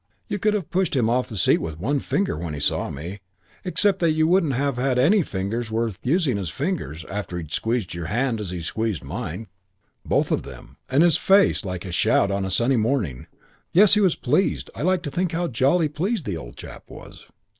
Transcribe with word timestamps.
You 0.27 0.39
could 0.39 0.55
have 0.55 0.71
pushed 0.71 0.95
him 0.95 1.11
off 1.11 1.29
the 1.29 1.37
seat 1.37 1.59
with 1.59 1.77
one 1.79 1.99
finger 1.99 2.35
when 2.35 2.55
he 2.55 2.59
saw 2.59 2.89
me. 2.89 3.19
Except 3.63 3.99
that 3.99 4.13
you 4.13 4.25
wouldn't 4.27 4.53
have 4.55 4.77
had 4.77 4.97
any 4.97 5.21
fingers 5.21 5.69
worth 5.69 5.99
using 6.01 6.39
as 6.39 6.49
fingers, 6.49 7.05
after 7.05 7.37
he'd 7.37 7.51
squeezed 7.51 7.93
your 7.93 8.07
hands 8.07 8.41
as 8.41 8.49
he 8.49 8.63
squeezed 8.63 9.03
mine. 9.03 9.47
Both 10.03 10.31
of 10.31 10.41
them. 10.41 10.77
And 10.89 11.03
his 11.03 11.17
face 11.17 11.63
like 11.63 11.85
a 11.85 11.91
shout 11.91 12.31
on 12.31 12.45
a 12.45 12.49
sunny 12.49 12.77
morning. 12.77 13.27
Yes, 13.73 13.93
he 13.93 14.01
was 14.01 14.15
pleased. 14.15 14.71
I 14.73 14.81
like 14.81 15.03
to 15.03 15.11
think 15.11 15.33
how 15.33 15.47
jolly 15.47 15.87
pleased 15.87 16.25
the 16.25 16.35
old 16.35 16.55
chap 16.57 16.89
was. 16.89 17.27